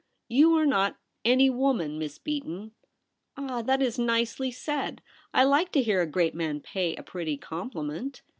'You 0.27 0.55
are 0.57 0.65
not" 0.65 0.97
any 1.33 1.47
woman," 1.51 1.99
Miss 1.99 2.17
Beaton.' 2.17 2.71
* 3.05 3.37
Ah! 3.37 3.61
that 3.61 3.83
is 3.83 3.99
nicely 3.99 4.49
said. 4.49 5.03
I 5.31 5.43
like 5.43 5.71
to 5.73 5.83
hear 5.83 6.01
a 6.01 6.07
great 6.07 6.33
man 6.33 6.59
pay 6.59 6.95
a 6.95 7.03
pretty 7.03 7.37
compliment.' 7.37 8.23